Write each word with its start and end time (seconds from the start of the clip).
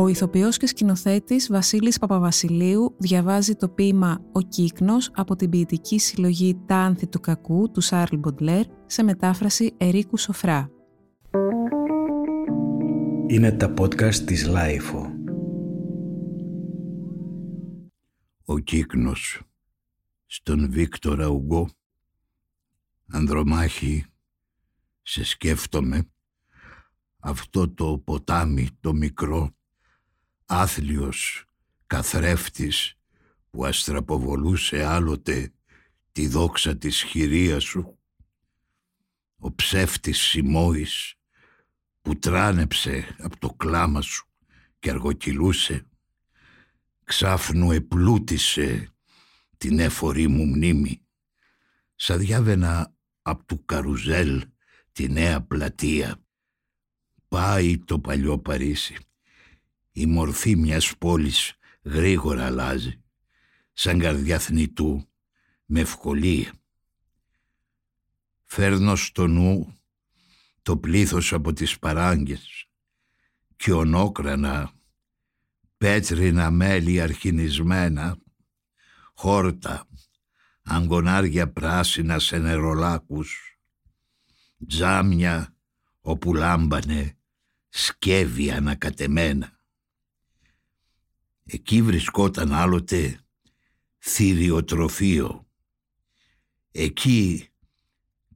Ο 0.00 0.08
ηθοποιός 0.08 0.56
και 0.56 0.66
σκηνοθέτης 0.66 1.48
Βασίλης 1.48 1.98
Παπαβασιλείου 1.98 2.94
διαβάζει 2.98 3.54
το 3.54 3.68
ποίημα 3.68 4.24
«Ο 4.32 4.40
Κύκνος» 4.40 5.10
από 5.14 5.36
την 5.36 5.50
ποιητική 5.50 5.98
συλλογή 5.98 6.62
«Τα 6.66 6.76
άνθη 6.76 7.06
του 7.06 7.20
κακού» 7.20 7.70
του 7.70 7.80
Σάρλ 7.80 8.16
Μποντλέρ 8.16 8.64
σε 8.86 9.02
μετάφραση 9.02 9.74
Ερίκου 9.76 10.16
Σοφρά. 10.16 10.70
Είναι 13.26 13.52
τα 13.52 13.74
podcast 13.78 14.14
της 14.14 14.46
LiFO. 14.46 15.12
Ο 18.44 18.58
Κύκνος 18.58 19.42
στον 20.26 20.70
Βίκτορα 20.70 21.26
Ουγκό 21.26 21.68
Ανδρομάχη 23.12 24.04
σε 25.02 25.24
σκέφτομαι 25.24 26.08
αυτό 27.18 27.68
το 27.68 27.98
ποτάμι 27.98 28.68
το 28.80 28.92
μικρό 28.92 29.54
άθλιος 30.52 31.44
καθρέφτης 31.86 32.94
που 33.50 33.64
αστραποβολούσε 33.64 34.84
άλλοτε 34.84 35.52
τη 36.12 36.28
δόξα 36.28 36.76
της 36.76 37.02
χειρίας 37.02 37.62
σου. 37.62 37.98
Ο 39.38 39.54
ψεύτης 39.54 40.18
Σιμώης 40.18 41.14
που 42.00 42.18
τράνεψε 42.18 43.16
από 43.18 43.38
το 43.38 43.48
κλάμα 43.48 44.00
σου 44.00 44.26
και 44.78 44.90
αργοκυλούσε 44.90 45.86
ξάφνου 47.04 47.70
επλούτησε 47.70 48.94
την 49.56 49.78
έφορη 49.78 50.28
μου 50.28 50.46
μνήμη 50.46 51.06
σαν 51.94 52.18
διάβαινα 52.18 52.94
από 53.22 53.44
του 53.44 53.64
καρουζέλ 53.64 54.48
τη 54.92 55.08
νέα 55.08 55.42
πλατεία. 55.42 56.24
Πάει 57.28 57.78
το 57.78 58.00
παλιό 58.00 58.38
Παρίσι 58.38 58.96
η 60.00 60.06
μορφή 60.06 60.56
μιας 60.56 60.96
πόλης 60.98 61.54
γρήγορα 61.82 62.46
αλλάζει, 62.46 63.02
σαν 63.72 63.98
καρδιά 63.98 64.38
θνητού, 64.38 65.08
με 65.64 65.80
ευκολία. 65.80 66.52
Φέρνω 68.44 68.96
στο 68.96 69.26
νου 69.26 69.74
το 70.62 70.76
πλήθος 70.76 71.32
από 71.32 71.52
τις 71.52 71.78
παράγκες 71.78 72.68
και 73.56 73.72
ονόκρανα, 73.72 74.72
πέτρινα 75.76 76.50
μέλη 76.50 77.00
αρχινισμένα, 77.00 78.16
χόρτα, 79.14 79.88
αγκονάρια 80.62 81.52
πράσινα 81.52 82.18
σε 82.18 82.38
νερολάκους, 82.38 83.58
τζάμια 84.66 85.54
όπου 86.00 86.34
λάμπανε 86.34 87.18
σκεύη 87.68 88.50
ανακατεμένα. 88.50 89.59
Εκεί 91.52 91.82
βρισκόταν 91.82 92.52
άλλοτε 92.52 93.20
θηριοτροφείο. 93.98 95.48
Εκεί, 96.70 97.48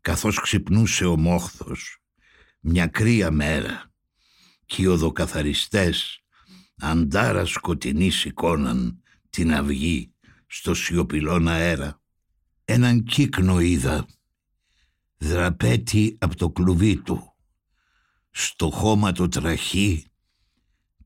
καθώς 0.00 0.40
ξυπνούσε 0.40 1.04
ο 1.04 1.16
μόχθος, 1.16 2.02
μια 2.60 2.86
κρύα 2.86 3.30
μέρα, 3.30 3.92
κι 4.66 4.82
οι 4.82 4.86
οδοκαθαριστές 4.86 6.24
αντάρα 6.76 7.44
σκοτεινή 7.44 8.10
σηκώναν 8.10 9.02
την 9.30 9.54
αυγή 9.54 10.14
στο 10.46 10.74
σιωπηλόν 10.74 11.48
αέρα. 11.48 12.00
Έναν 12.64 13.02
κύκνο 13.02 13.60
είδα, 13.60 14.06
δραπέτη 15.16 16.16
από 16.20 16.36
το 16.36 16.50
κλουβί 16.50 16.96
του, 16.96 17.36
στο 18.30 18.70
χώμα 18.70 19.12
το 19.12 19.28
τραχή 19.28 20.11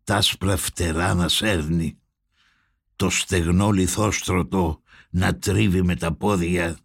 τα 0.07 0.17
άσπρα 0.17 0.57
φτερά 0.57 1.15
να 1.15 1.29
σέρνει, 1.29 1.99
το 2.97 3.11
στεγνό 3.11 3.71
λιθόστρωτο 3.71 4.83
να 5.11 5.39
τρίβει 5.39 5.83
με 5.83 5.97
τα 5.97 6.15
πόδια, 6.15 6.79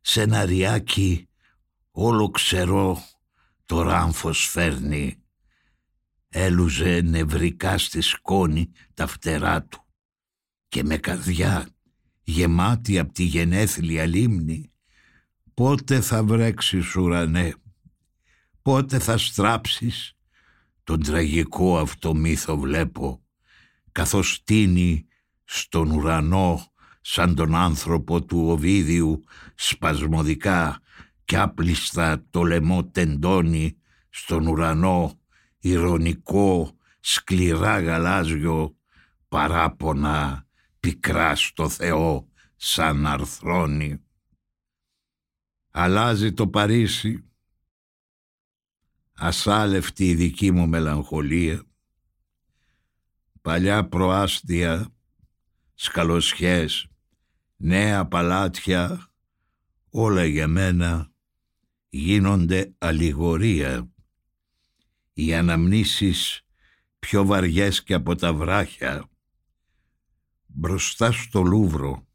σε 0.00 0.22
ένα 0.22 0.44
ριάκι 0.44 1.28
όλο 1.90 2.30
ξερό 2.30 3.02
το 3.66 3.82
ράμφος 3.82 4.48
φέρνει. 4.48 5.22
Έλουζε 6.28 7.00
νευρικά 7.00 7.78
στη 7.78 8.00
σκόνη 8.00 8.70
τα 8.94 9.06
φτερά 9.06 9.62
του. 9.62 9.84
Και 10.68 10.84
με 10.84 10.96
καρδιά 10.96 11.68
γεμάτη 12.22 12.98
από 12.98 13.12
τη 13.12 13.22
γενέθλια 13.22 14.06
λίμνη 14.06 14.72
πότε 15.54 16.00
θα 16.00 16.24
βρέξεις 16.24 16.96
ουρανέ, 16.96 17.54
πότε 18.62 18.98
θα 18.98 19.18
στράψεις 19.18 20.17
τον 20.88 21.02
τραγικό 21.02 21.78
αυτό 21.78 22.14
μύθο 22.14 22.58
βλέπω, 22.58 23.24
καθώς 23.92 24.42
τίνει 24.44 25.06
στον 25.44 25.90
ουρανό 25.90 26.66
σαν 27.00 27.34
τον 27.34 27.54
άνθρωπο 27.54 28.24
του 28.24 28.46
Οβίδιου 28.48 29.22
σπασμωδικά 29.54 30.80
κι 31.24 31.36
άπλιστα 31.36 32.24
το 32.30 32.42
λαιμό 32.42 32.84
τεντώνει 32.84 33.76
στον 34.08 34.46
ουρανό 34.46 35.20
ηρωνικό 35.58 36.76
σκληρά 37.00 37.80
γαλάζιο 37.80 38.76
παράπονα 39.28 40.46
πικρά 40.80 41.36
στο 41.36 41.68
Θεό 41.68 42.28
σαν 42.56 43.06
αρθρώνει. 43.06 44.00
Αλλάζει 45.70 46.32
το 46.32 46.48
Παρίσι 46.48 47.27
ασάλευτη 49.20 50.08
η 50.08 50.14
δική 50.14 50.50
μου 50.50 50.68
μελαγχολία, 50.68 51.62
παλιά 53.42 53.88
προάστια, 53.88 54.94
σκαλοσιές, 55.74 56.88
νέα 57.56 58.06
παλάτια, 58.06 59.10
όλα 59.90 60.24
για 60.24 60.48
μένα 60.48 61.12
γίνονται 61.88 62.74
αλληγορία. 62.78 63.92
Οι 65.12 65.34
αναμνήσεις 65.34 66.46
πιο 66.98 67.24
βαριές 67.24 67.82
και 67.82 67.94
από 67.94 68.14
τα 68.14 68.34
βράχια. 68.34 69.10
Μπροστά 70.46 71.12
στο 71.12 71.42
Λούβρο 71.42 72.06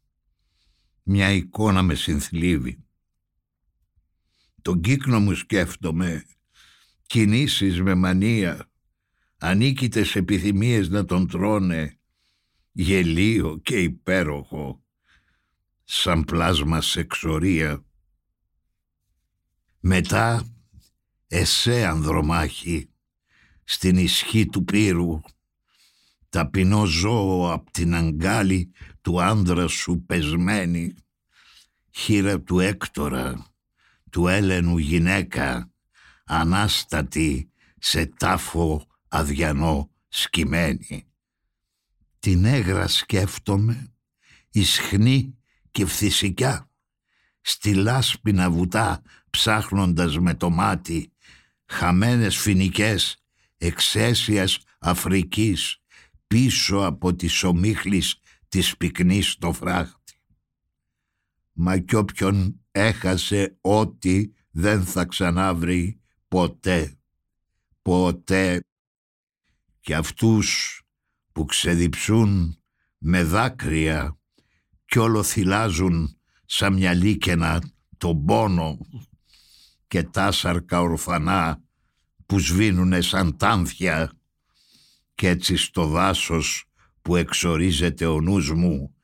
μια 1.02 1.30
εικόνα 1.30 1.82
με 1.82 1.94
συνθλίβει. 1.94 2.84
Τον 4.62 4.80
κύκνο 4.80 5.20
μου 5.20 5.34
σκέφτομαι 5.34 6.24
κινήσεις 7.06 7.80
με 7.80 7.94
μανία, 7.94 8.70
ανίκητες 9.38 10.16
επιθυμίες 10.16 10.88
να 10.88 11.04
τον 11.04 11.28
τρώνε, 11.28 11.98
γελίο 12.72 13.60
και 13.62 13.80
υπέροχο, 13.80 14.82
σαν 15.84 16.24
πλάσμα 16.24 16.80
σεξορία. 16.80 17.84
Μετά, 19.80 20.54
εσέ 21.26 21.86
ανδρομάχη, 21.86 22.88
στην 23.64 23.96
ισχύ 23.96 24.46
του 24.46 24.64
πύρου, 24.64 25.20
ταπεινό 26.28 26.84
ζώο 26.84 27.52
απ' 27.52 27.70
την 27.70 27.94
αγκάλη 27.94 28.72
του 29.00 29.22
άνδρα 29.22 29.66
σου 29.66 30.04
πεσμένη, 30.06 30.94
χείρα 31.90 32.40
του 32.40 32.60
Έκτορα, 32.60 33.46
του 34.10 34.26
Έλενου 34.26 34.78
γυναίκα, 34.78 35.73
ανάστατη 36.24 37.50
σε 37.78 38.06
τάφο 38.06 38.86
αδιανό 39.08 39.90
σκημένη. 40.08 41.06
Την 42.18 42.44
έγρα 42.44 42.88
σκέφτομαι, 42.88 43.92
ισχνή 44.50 45.38
και 45.70 45.86
φθησικιά, 45.86 46.70
στη 47.40 47.74
λάσπη 47.74 48.32
να 48.32 48.50
βουτά 48.50 49.02
ψάχνοντας 49.30 50.18
με 50.18 50.34
το 50.34 50.50
μάτι, 50.50 51.12
χαμένες 51.66 52.36
φοινικές 52.36 53.16
εξαίσιας 53.56 54.58
Αφρικής, 54.78 55.80
πίσω 56.26 56.76
από 56.76 57.14
τις 57.14 57.42
ομίχλης 57.42 58.20
της 58.48 58.76
πυκνής 58.76 59.36
το 59.36 59.52
φράχτη. 59.52 60.20
Μα 61.52 61.78
κι 61.78 61.94
όποιον 61.94 62.60
έχασε 62.70 63.56
ό,τι 63.60 64.30
δεν 64.50 64.84
θα 64.84 65.04
ξανάβρει 65.04 66.00
ποτέ, 66.34 66.98
ποτέ. 67.82 68.64
Και 69.80 69.94
αυτούς 69.94 70.80
που 71.32 71.44
ξεδιψούν 71.44 72.58
με 72.98 73.22
δάκρυα 73.22 74.18
κι 74.84 74.98
όλο 74.98 75.22
θυλάζουν 75.22 76.18
σαν 76.44 76.72
μια 76.72 76.94
λίκαινα 76.94 77.62
τον 77.96 78.24
πόνο 78.24 78.78
και 79.86 80.02
τάσαρκα 80.02 80.80
ορφανά 80.80 81.62
που 82.26 82.38
σβήνουνε 82.38 83.00
σαν 83.00 83.36
τάνθια 83.36 84.12
κι 85.14 85.26
έτσι 85.26 85.56
στο 85.56 85.86
δάσος 85.86 86.64
που 87.02 87.16
εξορίζεται 87.16 88.06
ο 88.06 88.20
νους 88.20 88.52
μου 88.52 88.94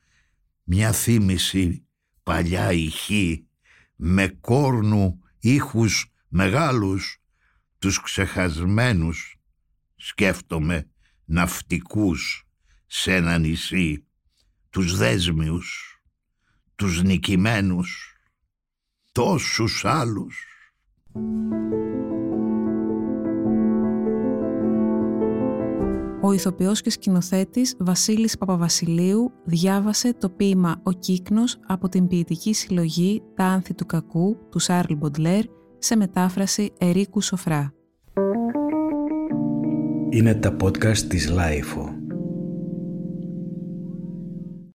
μια 0.63 0.91
θύμηση 0.91 1.87
παλιά 2.23 2.71
ηχή 2.71 3.47
με 3.95 4.27
κόρνου 4.27 5.19
ήχους 5.39 6.11
μεγάλους 6.27 7.20
τους 7.81 8.01
ξεχασμένους 8.01 9.39
σκέφτομαι 9.95 10.89
ναυτικούς 11.25 12.47
σε 12.87 13.15
ένα 13.15 13.37
νησί, 13.37 14.05
τους 14.69 14.97
δέσμιους, 14.97 15.99
τους 16.75 17.03
νικημένους, 17.03 18.15
τόσους 19.11 19.85
άλλους. 19.85 20.45
Ο 26.21 26.31
ηθοποιός 26.33 26.81
και 26.81 26.89
σκηνοθέτης 26.89 27.75
Βασίλης 27.79 28.37
Παπαβασιλείου 28.37 29.31
διάβασε 29.45 30.13
το 30.13 30.29
ποίημα 30.29 30.81
«Ο 30.83 30.91
Κύκνος» 30.91 31.59
από 31.67 31.89
την 31.89 32.07
ποιητική 32.07 32.53
συλλογή 32.53 33.21
«Τα 33.35 33.45
άνθη 33.45 33.73
του 33.73 33.85
κακού» 33.85 34.37
του 34.51 34.59
Σάρλ 34.59 34.93
Μποντλέρ 34.93 35.45
σε 35.83 35.95
μετάφραση 35.95 36.73
Ερίκου 36.77 37.21
Σοφρά. 37.21 37.73
Είναι 40.09 40.35
τα 40.35 40.55
podcast 40.61 40.97
της 40.97 41.29
LiFO. 41.29 42.00